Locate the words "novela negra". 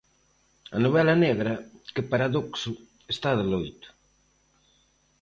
0.85-1.53